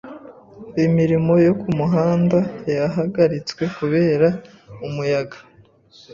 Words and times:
Imirimo 0.85 1.33
yo 1.45 1.53
kumuhanda 1.61 2.37
yahagaritswe 2.75 3.63
kubera 3.77 4.27
umuyaga. 4.87 5.37